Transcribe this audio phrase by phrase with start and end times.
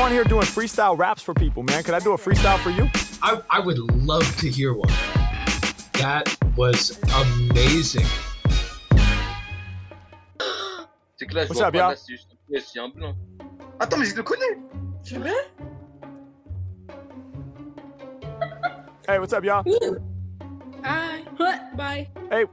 [0.00, 1.82] on here doing freestyle raps for people, man.
[1.82, 2.88] Could I do a freestyle for you?
[3.22, 4.88] I, I would love to hear one.
[5.94, 8.06] That was amazing.
[11.16, 11.90] C'est que là, je What's vois up, pas, y'all?
[11.90, 13.14] là, c'est juste un piège, c'est un blanc.
[13.78, 14.58] Attends, mais je le connais.
[15.02, 15.34] C'est vrai
[19.06, 19.62] Hey, what's up, y'all?
[20.84, 21.22] Hi.
[21.76, 22.08] Bye.
[22.30, 22.44] Hey.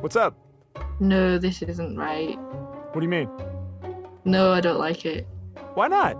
[0.00, 0.34] What's up?
[0.98, 2.36] No, this isn't right.
[2.38, 3.28] What do you mean?
[4.26, 5.26] No, I don't like it.
[5.74, 6.16] Why not?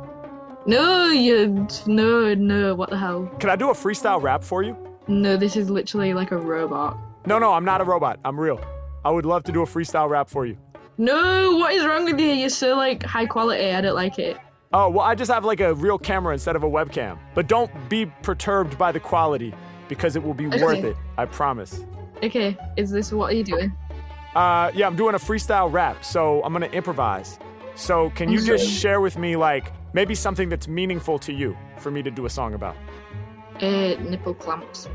[0.68, 1.66] No, you.
[1.86, 3.26] No, no, what the hell?
[3.40, 4.76] Can I do a freestyle rap for you?
[5.08, 6.96] No, this is literally like a robot.
[7.26, 8.20] No, no, I'm not a robot.
[8.24, 8.60] I'm real.
[9.04, 10.56] I would love to do a freestyle rap for you.
[10.98, 12.28] No, what is wrong with you?
[12.28, 13.70] You're so like high quality.
[13.72, 14.36] I don't like it.
[14.72, 17.18] Oh, well, I just have like a real camera instead of a webcam.
[17.34, 19.52] But don't be perturbed by the quality
[19.88, 20.96] because it will be worth it.
[21.18, 21.80] I promise.
[22.22, 23.72] Okay, is this what are you doing?
[24.36, 27.38] Uh, yeah, I'm doing a freestyle rap, so I'm gonna improvise.
[27.76, 31.90] So can you just share with me like maybe something that's meaningful to you for
[31.90, 32.74] me to do a song about?
[33.60, 34.88] Uh, nipple clamps.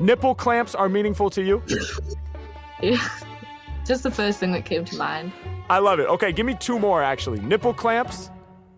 [0.00, 1.62] Nipple clamps are meaningful to you?
[2.82, 2.96] Yeah.
[3.86, 5.32] Just the first thing that came to mind.
[5.68, 6.08] I love it.
[6.08, 7.38] Okay, give me two more actually.
[7.40, 8.30] Nipple clamps.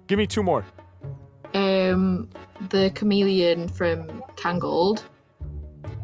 [0.08, 0.64] Give me two more.
[1.54, 2.28] Um,
[2.70, 5.04] the chameleon from Tangled.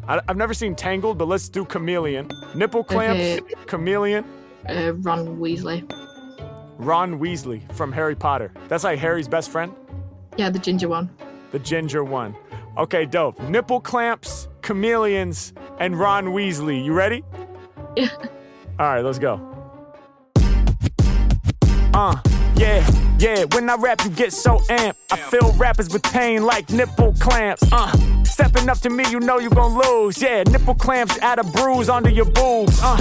[0.07, 2.29] I, I've never seen Tangled, but let's do chameleon.
[2.55, 3.53] Nipple clamps, Okay.
[3.65, 4.23] chameleon.
[4.69, 5.83] Uh, Ron Weasley.
[6.79, 8.51] Ron Weasley from Harry Potter.
[8.67, 9.73] That's like Harry's best friend,
[10.37, 11.09] Yeah, the ginger one.
[11.51, 12.35] the ginger one.
[12.77, 13.39] Okay, dope.
[13.41, 16.83] Nipple clamps, chameleons, and Ron Weasley.
[16.83, 17.23] You ready?
[17.97, 18.07] Yeah.
[18.79, 19.41] All right, let's go.
[21.93, 22.15] Uh,
[22.55, 22.87] yeah,
[23.19, 23.43] yeah.
[23.51, 24.95] When I rap, you get so amped.
[25.11, 27.63] I fill rappers with pain like nipple clamps.
[27.73, 27.91] Uh,
[28.23, 30.21] stepping up to me, you know you gon' lose.
[30.21, 32.79] Yeah, nipple clamps add a bruise under your boobs.
[32.81, 32.97] Uh,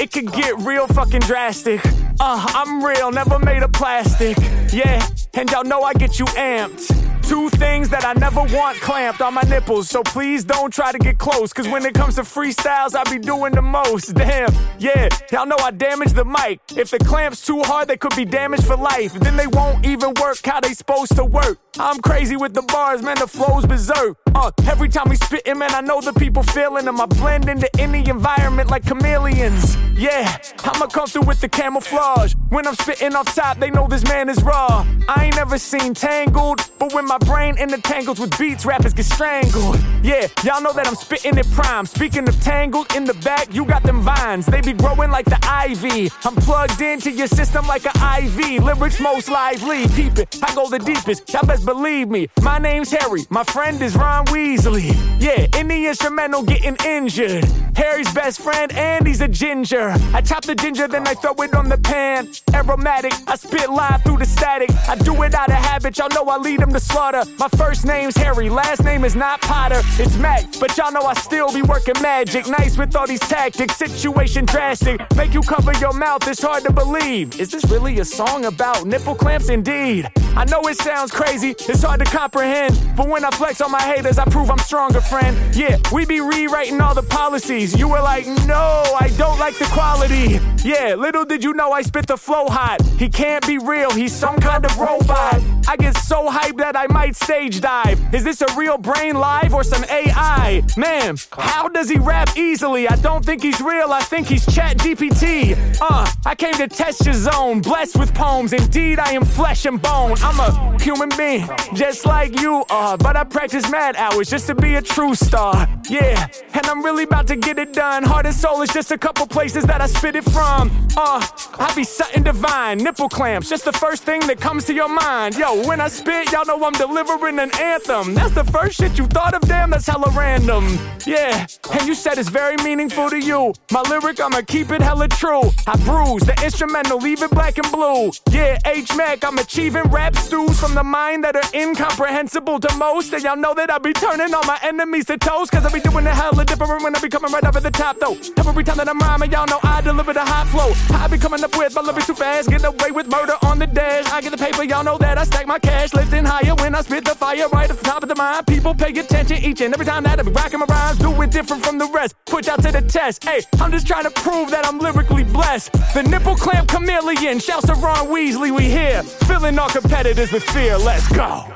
[0.00, 1.80] it could get real fucking drastic.
[2.20, 4.36] Uh, I'm real, never made of plastic.
[4.72, 7.01] Yeah, and y'all know I get you amped.
[7.22, 10.98] Two things that I never want clamped on my nipples, so please don't try to
[10.98, 11.52] get close.
[11.52, 14.14] Cause when it comes to freestyles, I be doing the most.
[14.14, 16.60] Damn, yeah, y'all know I damage the mic.
[16.76, 19.14] If the clamp's too hard, they could be damaged for life.
[19.14, 21.58] Then they won't even work how they supposed to work.
[21.78, 24.18] I'm crazy with the bars, man, the flow's berserk.
[24.34, 27.00] Uh, every time we spittin', man, I know the people feeling them.
[27.00, 29.76] I blend into any environment like chameleons.
[29.94, 32.34] Yeah, I'ma come through with the camouflage.
[32.50, 34.86] When I'm spitting off top, they know this man is raw.
[35.08, 39.78] I ain't never seen Tangled, but when my brain intertangles with beats, rappers get strangled.
[40.02, 41.86] Yeah, y'all know that I'm spitting it prime.
[41.86, 44.46] Speaking of Tangled, in the back, you got them vines.
[44.46, 46.10] They be growing like the ivy.
[46.24, 48.62] I'm plugged into your system like an IV.
[48.62, 49.86] Lyrics most lively.
[49.88, 51.32] Peep it, I go the deepest.
[51.32, 52.28] Y'all best believe me.
[52.42, 54.92] My name's Harry, my friend is Ron Weasley.
[55.20, 57.44] Yeah, in the instrumental getting injured.
[57.76, 59.94] Harry's best friend, and he's a ginger.
[60.12, 62.28] I chop the ginger, then I throw it on the pan.
[62.54, 64.70] Aromatic, I spit live through the static.
[64.88, 67.30] I do it out of habit, y'all know I lead them to slaughter.
[67.38, 69.80] My first name's Harry, last name is not Potter.
[69.98, 72.46] It's Mack, but y'all know I still be working magic.
[72.46, 75.00] Nice with all these tactics, situation drastic.
[75.16, 77.40] Make you cover your mouth, it's hard to believe.
[77.40, 79.48] Is this really a song about nipple clamps?
[79.48, 80.08] Indeed.
[80.34, 82.80] I know it sounds crazy, it's hard to comprehend.
[82.96, 85.36] But when I flex on my haters, I prove I'm stronger, friend.
[85.54, 87.78] Yeah, we be rewriting all the policies.
[87.78, 90.40] You were like, no, I don't like the quality.
[90.64, 92.80] Yeah, little did you know I spit the flow hot.
[92.98, 95.42] He can't be real, he's some kind of robot.
[95.68, 97.98] I get so hyped that I might stage dive.
[98.14, 100.62] Is this a real brain live or some AI?
[100.76, 102.88] Man, how does he rap easily?
[102.88, 105.56] I don't think he's real, I think he's ChatGPT.
[105.80, 108.52] Uh, I came to test your zone, blessed with poems.
[108.52, 110.16] Indeed, I am flesh and bone.
[110.18, 112.98] I'm a human being, just like you are.
[112.98, 115.68] But I practice mad hours just to be a true star.
[115.88, 118.02] Yeah, and I'm really about to get it done.
[118.02, 120.70] Heart and soul is just a couple places that I spit it from.
[120.96, 121.24] Uh,
[121.58, 125.36] I be something divine, nipple clamps, just the first thing that comes to your mind.
[125.36, 128.12] Yo, when I spit, y'all know I'm delivering an anthem.
[128.12, 130.66] That's the first shit you thought of, damn, that's hella random.
[131.06, 133.54] Yeah, and you said it's very meaningful to you.
[133.70, 135.44] My lyric, I'ma keep it hella true.
[135.68, 138.10] I bruise the instrumental, leave it black and blue.
[138.30, 143.12] Yeah, H Mack, I'm achieving rap stews from the mind that are incomprehensible to most.
[143.12, 145.80] And y'all know that I be turning all my enemies to toast, cause I be
[145.80, 148.16] doing it hella different when I be coming right over the top though.
[148.38, 150.72] Every time that I'm rhyming, y'all know I deliver the hot flow.
[150.98, 153.68] I be coming up with my lyrics too fast, get away with murder on the
[153.68, 154.06] dash.
[154.10, 156.82] I get the paper, y'all know that I stack my cash, lifting higher when I
[156.82, 158.46] spit the fire right at the top of the mind.
[158.46, 161.30] People pay attention each and every time that I be rocking my rhymes, do it
[161.30, 162.14] different from the rest.
[162.26, 163.24] Put y'all to the test.
[163.24, 165.72] Hey, I'm just trying to prove that I'm lyrically blessed.
[165.94, 169.02] The nipple clamp chameleon, shouts to Ron Weasley, we here.
[169.02, 171.52] Filling our competitors with fear, let's go.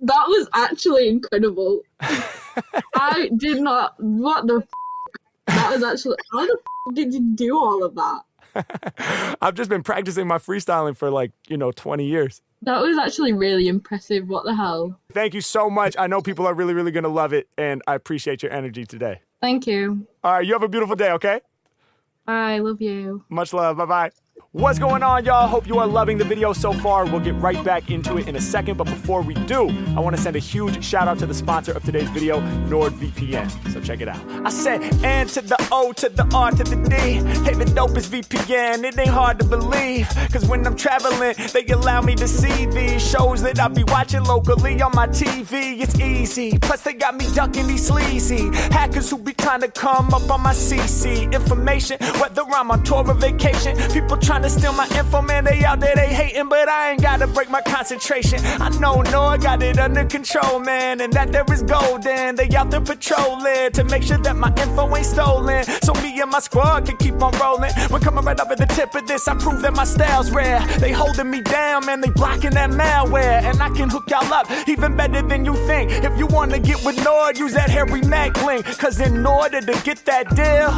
[0.00, 1.82] That was actually incredible.
[2.00, 3.94] I did not.
[3.98, 4.56] What the?
[4.56, 4.68] F-
[5.46, 6.16] that was actually.
[6.32, 6.58] How the
[6.88, 9.36] f- did you do all of that?
[9.40, 12.42] I've just been practicing my freestyling for like, you know, 20 years.
[12.62, 14.28] That was actually really impressive.
[14.28, 14.98] What the hell?
[15.12, 15.96] Thank you so much.
[15.98, 18.84] I know people are really, really going to love it, and I appreciate your energy
[18.84, 19.20] today.
[19.40, 20.06] Thank you.
[20.22, 21.40] All right, you have a beautiful day, okay?
[22.26, 23.24] I love you.
[23.28, 23.76] Much love.
[23.76, 24.10] Bye bye.
[24.54, 25.48] What's going on, y'all?
[25.48, 27.06] Hope you are loving the video so far.
[27.06, 30.14] We'll get right back into it in a second, but before we do, I want
[30.14, 32.38] to send a huge shout out to the sponsor of today's video,
[32.68, 33.72] NordVPN.
[33.72, 34.20] So check it out.
[34.44, 36.94] I said N to the O to the R to the D.
[36.96, 38.84] Hey, the dopest VPN.
[38.84, 43.00] It ain't hard to believe, cause when I'm traveling, they allow me to see these
[43.02, 45.80] shows that I be watching locally on my TV.
[45.80, 46.58] It's easy.
[46.58, 50.42] Plus, they got me ducking these sleazy hackers who be trying to come up on
[50.42, 53.78] my CC information, whether I'm on tour or vacation.
[53.92, 55.44] People trying to steal my info, man.
[55.44, 58.40] They out there, they hating, but I ain't gotta break my concentration.
[58.60, 61.00] I know, no, I got it under control, man.
[61.00, 62.34] And that there is golden.
[62.34, 65.64] They out there patrolling to make sure that my info ain't stolen.
[65.82, 67.72] So me and my squad can keep on rolling.
[67.90, 69.28] We're coming right at the tip of this.
[69.28, 70.60] I prove that my style's rare.
[70.78, 72.00] They holding me down, man.
[72.00, 73.42] They blocking that malware.
[73.42, 75.90] And I can hook y'all up even better than you think.
[75.90, 78.64] If you wanna get with Nord, use that Harry Mack link.
[78.78, 80.70] Cause in order to get that deal,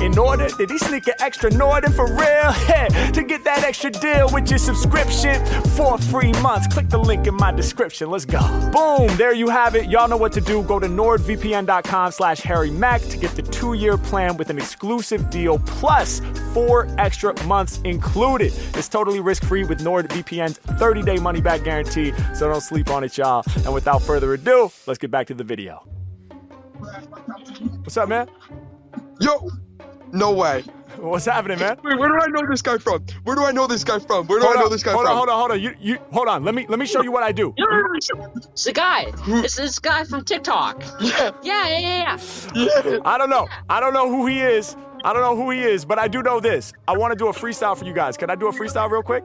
[0.00, 2.52] in order did he sneak an extra Nord in for real?
[2.68, 5.44] Yeah, to get that extra deal with your subscription
[5.76, 8.10] for free months, click the link in my description.
[8.10, 8.40] Let's go.
[8.72, 9.90] Boom, there you have it.
[9.90, 10.62] Y'all know what to do.
[10.62, 15.58] Go to nordvpn.com slash Harry Mack to get the two-year plan with an exclusive deal
[15.60, 16.20] plus
[16.52, 18.52] four extra months included.
[18.74, 23.44] It's totally risk-free with NordVPN's 30-day money-back guarantee, so don't sleep on it, y'all.
[23.56, 25.86] And without further ado, let's get back to the video.
[27.82, 28.28] What's up, man?
[29.20, 29.48] Yo,
[30.14, 30.64] no way.
[30.98, 31.76] What's happening, man?
[31.82, 33.04] Wait, where do I know this guy from?
[33.24, 34.26] Where do I know this guy from?
[34.28, 35.10] Where do Hold I know on, this guy hold from?
[35.12, 35.60] on, hold on, hold on.
[35.60, 36.44] You, you, hold on.
[36.44, 37.52] Let me, let me show you what I do.
[37.58, 39.06] No, no, no, It's the guy.
[39.26, 40.82] It's this guy from TikTok.
[41.00, 42.18] Yeah, Yeah, yeah, yeah,
[42.54, 42.82] yeah.
[42.92, 42.98] yeah.
[43.04, 43.48] I don't know.
[43.68, 44.76] I don't know who he is.
[45.04, 46.72] I don't know who he is, but I do know this.
[46.88, 48.16] I want to do a freestyle for you guys.
[48.16, 49.22] Can I do a freestyle real quick?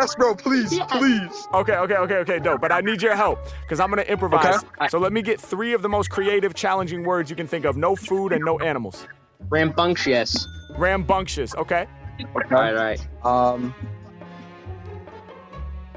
[0.00, 0.34] Yes, bro.
[0.34, 0.86] Please, Yeah.
[0.86, 1.46] please.
[1.52, 2.60] Okay, okay, okay, okay, dope.
[2.62, 4.62] But I need your help because I'm gonna improvise.
[4.80, 4.88] Okay.
[4.88, 7.76] So let me get three of the most creative, challenging words you can think of.
[7.76, 9.06] No food and no animals.
[9.48, 10.46] Rambunctious.
[10.76, 11.54] Rambunctious.
[11.56, 11.86] Okay.
[12.20, 12.26] Okay.
[12.54, 13.54] All right, all right.
[13.54, 13.74] Um,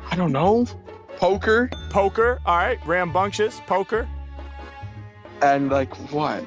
[0.10, 0.66] I don't know.
[1.18, 2.40] Poker Poker.
[2.46, 2.80] All right.
[2.86, 3.62] Rambunctious.
[3.68, 4.08] Poker.
[5.42, 6.46] and like what?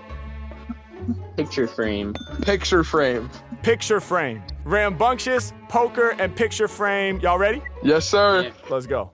[1.37, 2.14] Picture frame.
[2.43, 3.29] Picture frame.
[3.62, 4.43] Picture frame.
[4.64, 5.52] Rambunctious.
[5.69, 7.20] Poker and picture frame.
[7.20, 7.62] Y'all ready?
[7.82, 8.43] Yes, sir.
[8.44, 8.50] Yeah.
[8.70, 9.11] Let's go.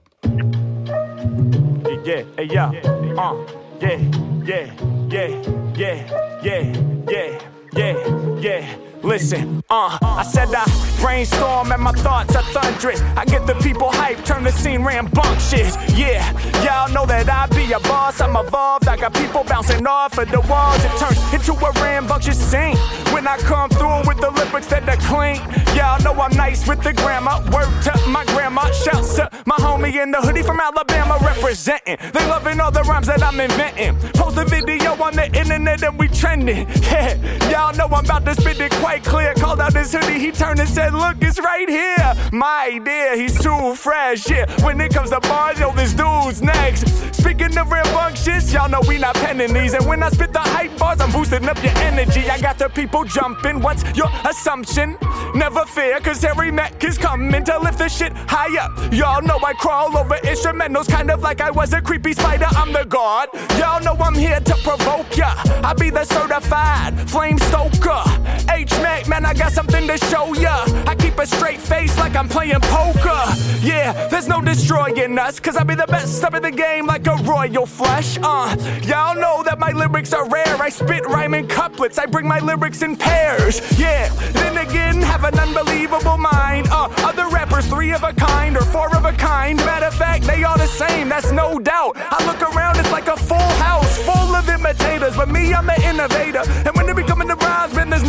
[2.05, 2.81] Yeah, yeah, yeah,
[3.19, 3.37] uh,
[3.81, 3.99] yeah,
[4.45, 4.73] yeah,
[5.11, 5.43] yeah,
[5.77, 8.90] yeah, yeah, yeah, yeah, yeah.
[9.03, 10.65] Listen, uh, I said I
[11.01, 13.01] brainstorm and my thoughts are thunderous.
[13.17, 15.77] I get the people hype, turn the scene rambunctious.
[15.97, 16.21] Yeah,
[16.63, 18.21] y'all know that I be a boss.
[18.21, 18.89] I'm evolved.
[18.89, 20.85] I got people bouncing off of the walls.
[20.85, 22.77] It turns into a rambunctious scene
[23.13, 25.41] when I come through with the lyrics that are clean.
[25.75, 27.41] Y'all know I'm nice with the grammar.
[27.51, 28.71] Word to my grandma.
[28.73, 31.97] Shouts to my homie in the hoodie from Alabama representing.
[32.13, 33.97] They loving all the rhymes that I'm inventing.
[34.13, 36.67] Post a video on the internet and we trending.
[36.91, 37.15] Yeah,
[37.51, 39.35] y'all know I'm about to spit it quite clear.
[39.35, 42.15] Called out his hoodie, he turned and said, Look, it's right here.
[42.33, 44.29] My idea, he's too fresh.
[44.29, 46.89] Yeah, when it comes to bars, yo, this dude's next.
[47.15, 49.75] Speaking of rambunctious, y'all know we not penning these.
[49.75, 52.29] And when I spit the hype bars, I'm boosting up your energy.
[52.29, 53.61] I got the people jumping.
[53.61, 54.97] What's your assumption?
[55.35, 58.93] Never fear, cause Harry Mack is coming to lift the shit high up.
[58.93, 62.47] Y'all know I crawl over instrumentals, kind of like I was a creepy spider.
[62.51, 63.29] I'm the god.
[63.57, 65.35] Y'all know I'm here to provoke ya.
[65.63, 68.03] I be the certified flame stoker.
[68.51, 70.65] H Mack, man, I got something to show ya.
[70.87, 73.23] I keep a straight face like I'm playing poker.
[73.61, 77.07] Yeah, there's no destroying us, cause I be the best up in the game like
[77.07, 78.19] a royal flush.
[78.23, 80.57] Uh, y'all know that my lyrics are rare.
[80.61, 83.61] I spit rhyming couplets, I bring my lyrics in pairs.
[83.79, 86.69] Yeah, then again, have an unbelievable mind.
[86.71, 89.59] Uh, other rappers, three of a kind or four of a kind.
[89.59, 91.93] Matter of fact, they all the same, that's no doubt.
[91.97, 95.83] I look around, it's like a full house full of imitators, but me, I'm an
[95.83, 96.43] innovator.
[96.67, 97.03] And when it be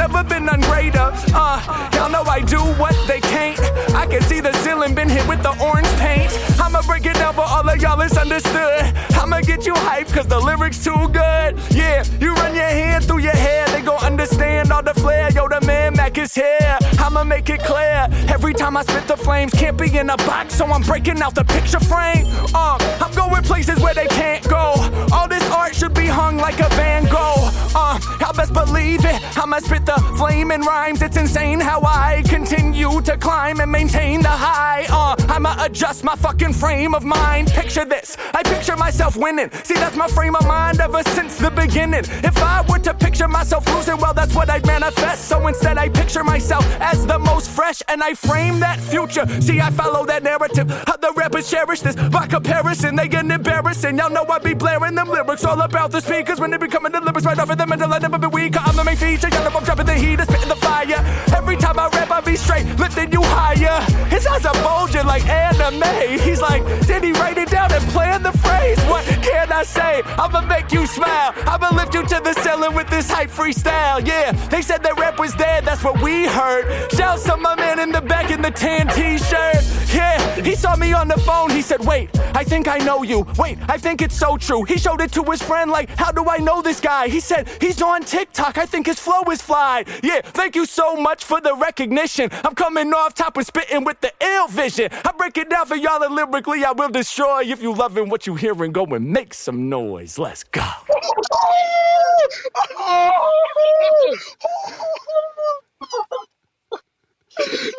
[0.02, 1.12] never been none greater.
[1.32, 3.60] Uh, y'all know I do what they can't.
[3.94, 6.32] I can see the ceiling been hit with the orange paint.
[6.60, 8.82] I'ma break it down for all of y'all, it's understood.
[9.22, 11.50] I'ma get you hyped, cause the lyrics too good.
[11.70, 15.30] Yeah, you run your hand through your hair, they gon' understand all the flair.
[15.34, 16.78] Yo, the man Mack is here.
[16.98, 18.08] I'ma make it clear.
[18.28, 21.36] Every time I spit the flames, can't be in a box, so I'm breaking out
[21.36, 22.26] the picture frame.
[22.56, 24.74] Uh, I'm going places where they can't go.
[25.14, 27.51] All this art should be hung like a Van Gogh.
[27.74, 29.38] Uh, I best believe it.
[29.38, 31.02] I'ma spit the flame and rhymes.
[31.02, 34.86] It's insane how I continue to climb and maintain the high.
[34.90, 37.50] Uh, I'm a adjust my fucking frame of mind.
[37.52, 39.50] Picture this, I picture myself winning.
[39.64, 42.04] See, that's my frame of mind ever since the beginning.
[42.24, 45.30] If I were to picture myself losing, well, that's what I'd manifest.
[45.30, 49.26] So instead, I picture myself as the most fresh and I frame that future.
[49.42, 50.70] See, I follow that narrative.
[50.88, 52.98] Other rappers cherish this by comparison.
[52.98, 53.98] They get embarrassing.
[53.98, 56.92] Y'all know I be blaring them lyrics all about the speakers when they be coming
[56.92, 57.94] the lyrics right off of the middle.
[57.94, 58.56] I never been weak.
[58.58, 59.30] I'm the main feature.
[59.30, 61.00] Y'all I'm dropping the heat, spitting the fire.
[61.36, 63.82] Every time I rap, I be straight, lifting you higher.
[64.10, 66.20] His eyes are bulging like anime.
[66.20, 68.80] He's like, did he write it down and plan the phrase?
[68.86, 70.02] What can I say?
[70.06, 71.34] I'ma make you smile.
[71.46, 74.06] I'ma lift you to the ceiling with this hype freestyle.
[74.06, 75.66] Yeah, they said that rap was dead.
[75.66, 76.92] That's what we heard.
[76.92, 79.64] Shouts to my man in the back in the tan t-shirt.
[79.94, 81.50] Yeah, he saw me on the phone.
[81.52, 83.28] He said, wait, I think I know you.
[83.38, 84.64] Wait, I think it's so true.
[84.64, 87.10] He showed it to his friend like, how do I know this guy?
[87.10, 88.58] He said, he's on TikTok.
[88.58, 89.84] I think his flow is fly.
[90.04, 92.30] Yeah, thank you so much for the recognition.
[92.44, 94.90] I'm coming off top and spitting with the ill vision.
[94.92, 97.42] I break it down for y'all and lyrically I will destroy.
[97.44, 100.18] If you loving what you hearing, go and make some noise.
[100.20, 100.68] Let's go.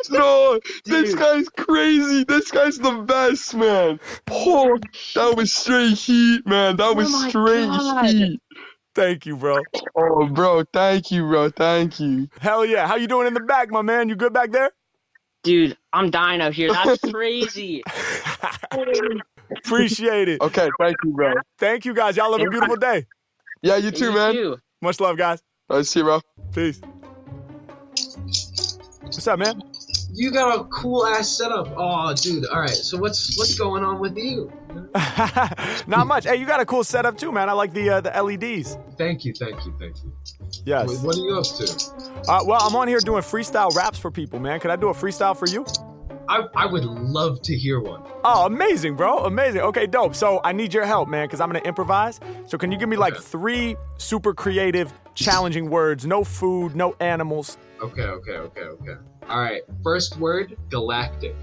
[0.09, 2.23] No, this guy's crazy.
[2.25, 3.99] This guy's the best, man.
[4.29, 4.77] Oh,
[5.15, 6.77] that was straight heat, man.
[6.77, 8.05] That was oh my straight God.
[8.05, 8.41] heat.
[8.95, 9.59] Thank you, bro.
[9.95, 11.49] Oh, bro, thank you, bro.
[11.49, 12.27] Thank you.
[12.39, 12.87] Hell yeah.
[12.87, 14.07] How you doing in the back, my man?
[14.07, 14.71] You good back there?
[15.43, 16.71] Dude, I'm dying out here.
[16.71, 17.83] That's crazy.
[19.65, 20.41] Appreciate it.
[20.41, 21.33] Okay, thank you, bro.
[21.57, 22.15] Thank you guys.
[22.17, 23.05] Y'all have a beautiful day.
[23.61, 24.33] Yeah, you too, You man.
[24.33, 24.57] too.
[24.81, 25.41] Much love, guys.
[25.69, 26.21] I see you, bro.
[26.53, 26.79] Peace.
[29.01, 29.61] What's up, man?
[30.15, 31.73] You got a cool ass setup.
[31.75, 32.45] Oh, dude.
[32.45, 32.69] All right.
[32.69, 34.51] So what's what's going on with you?
[35.87, 36.25] Not much.
[36.25, 37.49] Hey, you got a cool setup too, man.
[37.49, 38.77] I like the uh, the LEDs.
[38.97, 40.13] Thank you, thank you, thank you.
[40.65, 40.87] Yes.
[40.89, 42.31] Wait, What are you up to?
[42.31, 44.59] Uh, well, I'm on here doing freestyle raps for people, man.
[44.59, 45.65] Could I do a freestyle for you?
[46.29, 48.03] I I would love to hear one.
[48.23, 49.25] Oh, amazing, bro.
[49.25, 49.61] Amazing.
[49.61, 50.15] Okay, dope.
[50.15, 52.19] So I need your help, man, because I'm gonna improvise.
[52.45, 53.23] So can you give me like Okay.
[53.23, 56.05] three super creative, challenging words?
[56.05, 57.57] No food, no animals.
[57.83, 58.93] Okay, okay, okay, okay.
[59.27, 59.61] All right.
[59.83, 61.35] First word, galactic.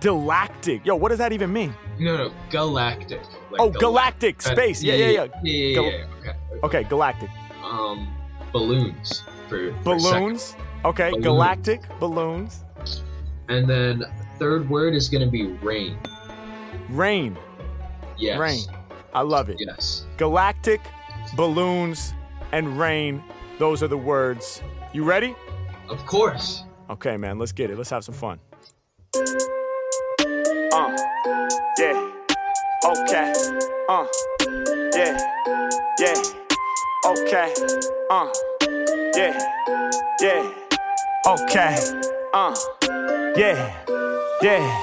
[0.00, 0.86] Galactic.
[0.86, 1.74] Yo, what does that even mean?
[1.98, 3.20] No, no, galactic.
[3.50, 4.82] Like Oh, gal- galactic uh, space.
[4.82, 5.10] Yeah, yeah, yeah.
[5.10, 6.04] Yeah, yeah, Gal- yeah, yeah.
[6.30, 6.78] Okay.
[6.78, 7.28] Okay, galactic.
[7.62, 8.08] Um,
[8.52, 9.96] balloons for for.
[9.96, 10.56] Balloons.
[10.86, 11.22] Okay, Balloon.
[11.22, 12.64] galactic balloons.
[13.50, 14.04] And then
[14.38, 15.98] third word is gonna be rain.
[16.88, 17.36] Rain.
[18.16, 18.38] Yes.
[18.38, 18.64] Rain.
[19.12, 19.56] I love it.
[19.58, 20.06] Yes.
[20.16, 20.80] Galactic,
[21.36, 22.14] balloons,
[22.52, 23.22] and rain.
[23.58, 24.62] Those are the words.
[24.94, 25.34] You ready?
[25.90, 26.62] Of course.
[26.88, 27.76] Okay, man, let's get it.
[27.76, 28.38] Let's have some fun.
[30.72, 30.96] Uh,
[31.78, 32.10] yeah.
[32.84, 33.32] Okay.
[33.88, 34.06] Uh,
[34.94, 35.18] yeah.
[35.98, 36.22] Yeah.
[37.06, 37.54] Okay.
[38.08, 38.28] Uh,
[39.16, 39.38] yeah.
[40.20, 40.52] Yeah.
[41.26, 41.76] Okay.
[42.32, 42.54] Uh,
[43.36, 43.74] yeah.
[44.42, 44.80] Yeah.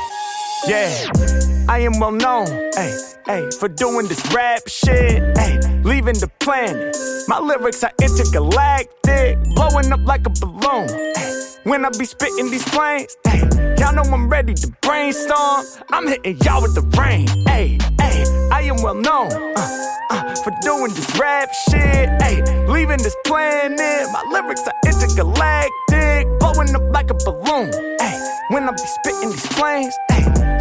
[0.68, 1.57] Yeah.
[1.70, 6.96] I am well known, hey, hey, for doing this rap shit, hey, leaving the planet.
[7.28, 10.88] My lyrics are intergalactic, blowing up like a balloon.
[10.88, 13.40] Hey, when I be spitting these flames, hey,
[13.80, 15.66] y'all know I'm ready to brainstorm.
[15.92, 18.24] I'm hitting y'all with the rain, hey, hey.
[18.50, 24.08] I am well known uh, uh, for doing this rap shit, hey, leaving this planet.
[24.14, 27.74] My lyrics are intergalactic, blowing up like a balloon.
[28.00, 28.18] Hey,
[28.52, 30.57] when I be spitting these flames, hey.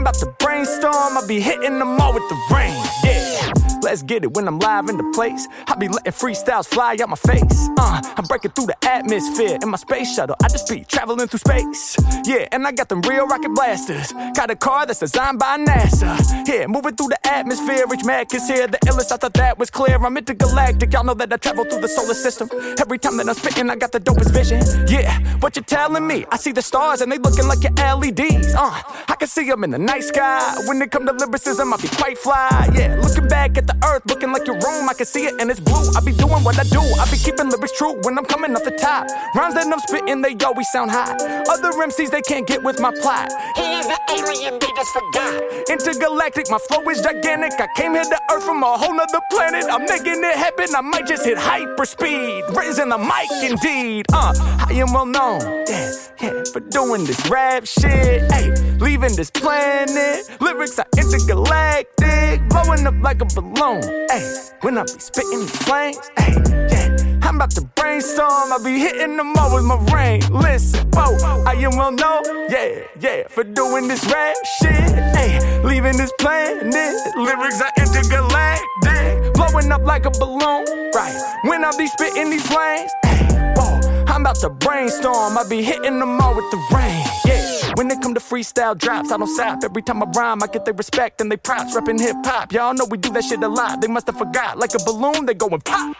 [0.00, 3.59] I'm about to brainstorm, I'll be hitting them all with the rain, yeah.
[3.82, 5.48] Let's get it when I'm live in the place.
[5.66, 7.68] I be letting freestyles fly out my face.
[7.78, 10.36] Uh, I'm breaking through the atmosphere in my space shuttle.
[10.42, 11.96] I just be traveling through space.
[12.24, 14.12] Yeah, and I got them real rocket blasters.
[14.34, 16.46] Got a car that's designed by NASA.
[16.46, 17.86] Yeah, moving through the atmosphere.
[17.88, 18.66] Rich Mack is here.
[18.66, 19.96] The illest, I thought that was clear.
[19.96, 20.92] I'm intergalactic.
[20.92, 22.50] Y'all know that I travel through the solar system.
[22.78, 24.60] Every time that I'm spitting, I got the dopest vision.
[24.88, 26.26] Yeah, what you telling me?
[26.30, 28.54] I see the stars and they looking like your LEDs.
[28.54, 30.56] Uh, I can see them in the night sky.
[30.66, 32.70] When it come to lyricism, I be quite fly.
[32.74, 34.88] Yeah, looking back at the earth, looking like your room.
[34.88, 35.90] I can see it and it's blue.
[35.96, 36.80] I be doing what I do.
[36.80, 39.08] I be keeping lyrics true when I'm coming off the top.
[39.34, 41.20] Rhymes that I'm spitting, they always sound hot.
[41.48, 43.32] Other MCs, they can't get with my plot.
[43.56, 45.42] He is an alien, they just forgot.
[45.68, 47.52] Intergalactic, my flow is gigantic.
[47.60, 49.64] I came here to Earth from a whole nother planet.
[49.70, 50.74] I'm making it happen.
[50.74, 52.44] I might just hit hyper speed.
[52.54, 54.06] Raising the mic, indeed.
[54.12, 54.32] Uh,
[54.68, 58.30] I am well known, yeah, yeah, for doing this rap shit.
[58.32, 58.69] Hey,
[59.10, 60.40] leaving this planet.
[60.40, 63.82] Lyrics are intergalactic, blowing up like a balloon.
[64.10, 66.34] Hey, when I be spitting these flames, hey,
[66.70, 67.18] yeah.
[67.22, 70.20] I'm about to brainstorm, I be hitting them all with my rain.
[70.30, 74.72] Listen, whoa, I am well known, yeah, yeah, for doing this rap shit.
[75.16, 80.64] Hey, leaving this planet, lyrics are intergalactic, blowing up like a balloon.
[80.94, 85.44] Right, when I be spitting these flames, hey, whoa, oh, I'm about to brainstorm, I
[85.48, 87.04] be hitting them all with the rain.
[87.26, 87.39] Yeah,
[87.80, 89.64] When it come to freestyle drops, I don't stop.
[89.64, 91.74] Every time I rhyme, I get their respect and they props.
[91.74, 93.80] Reppin' hip hop, y'all know we do that shit a lot.
[93.80, 94.58] They must have forgot.
[94.58, 95.96] Like a balloon, they going pop.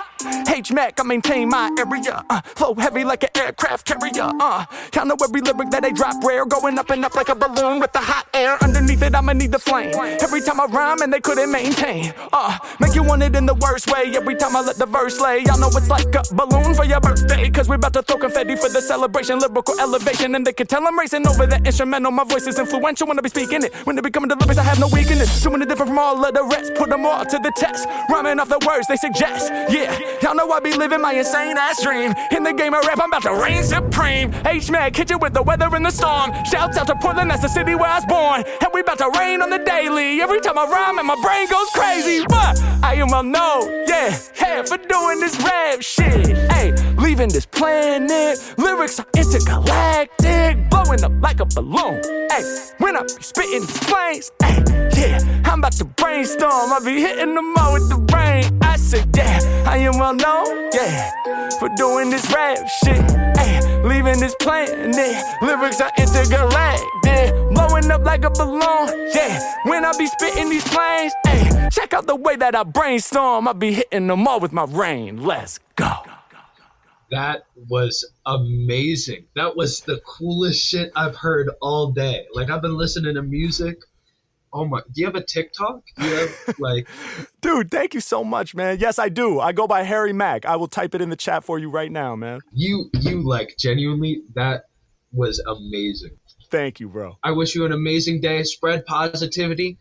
[0.47, 2.23] H Mack, I maintain my area.
[2.29, 4.31] Uh, flow heavy like an aircraft carrier.
[4.39, 6.45] Uh, y'all know every lyric that they drop rare.
[6.45, 8.63] Going up and up like a balloon with the hot air.
[8.63, 9.95] Underneath it, I'ma need the flame.
[10.21, 12.13] Every time I rhyme and they couldn't maintain.
[12.31, 14.13] Uh, make you want it in the worst way.
[14.15, 17.01] Every time I let the verse lay, y'all know it's like a balloon for your
[17.01, 17.49] birthday.
[17.49, 19.39] Cause we about to throw confetti for the celebration.
[19.39, 22.11] Lyrical elevation, and they can tell I'm racing over the instrumental.
[22.11, 23.73] My voice is influential when I be speaking it.
[23.87, 25.43] When they be coming to lyrics, I have no weakness.
[25.43, 26.75] Doing it different from all of the rest.
[26.75, 27.87] Put them all to the test.
[28.11, 29.51] Rhyming off the words they suggest.
[29.71, 32.13] Yeah, y'all know I be living my insane ass dream.
[32.33, 34.35] In the game of rap, I'm about to reign supreme.
[34.47, 36.33] H hit you with the weather and the storm.
[36.45, 38.45] Shouts out to Portland, that's the city where I was born.
[38.61, 40.21] And we about to rain on the daily.
[40.21, 42.25] Every time I rhyme, and my brain goes crazy.
[42.29, 46.37] But I am well known, yeah, yeah, for doing this rap shit.
[46.51, 46.73] Hey,
[47.11, 48.39] leaving this planet.
[48.57, 52.01] Lyrics are intergalactic, blowing up like a balloon.
[52.31, 52.45] Hey,
[52.79, 54.63] when I be spitting these flames, hey,
[54.97, 56.73] yeah, I'm about to brainstorm.
[56.73, 58.45] I be hitting them all with the brain.
[58.63, 61.11] I say, yeah, I am well known, yeah,
[61.59, 63.03] for doing this rap shit.
[63.37, 65.17] Hey, leaving this planet.
[65.43, 69.11] Lyrics are intergalactic, blowing up like a balloon.
[69.13, 73.49] Yeah, when I be spitting these flames, hey, check out the way that I brainstorm.
[73.49, 75.25] I be hitting them all with my rain.
[75.25, 76.10] Let's go.
[77.11, 79.27] That was amazing.
[79.35, 82.27] That was the coolest shit I've heard all day.
[82.33, 83.79] Like I've been listening to music.
[84.53, 84.81] Oh my!
[84.81, 85.83] Do you have a TikTok?
[85.97, 86.89] Do you have like?
[87.41, 88.79] Dude, thank you so much, man.
[88.81, 89.39] Yes, I do.
[89.39, 90.45] I go by Harry Mack.
[90.45, 92.41] I will type it in the chat for you right now, man.
[92.53, 94.65] You you like genuinely that
[95.13, 96.17] was amazing.
[96.51, 97.17] Thank you, bro.
[97.23, 98.43] I wish you an amazing day.
[98.43, 99.79] Spread positivity.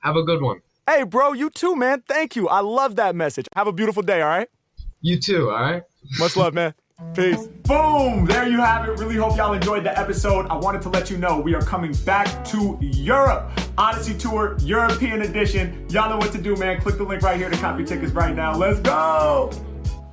[0.00, 0.60] Have a good one.
[0.86, 2.02] Hey, bro, you too, man.
[2.06, 2.46] Thank you.
[2.48, 3.46] I love that message.
[3.56, 4.48] Have a beautiful day, all right?
[5.04, 5.82] You too, all right?
[6.18, 6.72] Much love, man.
[7.14, 7.46] Peace.
[7.64, 8.24] Boom!
[8.24, 8.98] There you have it.
[8.98, 10.46] Really hope y'all enjoyed the episode.
[10.46, 13.50] I wanted to let you know we are coming back to Europe.
[13.76, 15.86] Odyssey Tour, European Edition.
[15.90, 16.80] Y'all know what to do, man.
[16.80, 18.56] Click the link right here to copy tickets right now.
[18.56, 19.50] Let's go!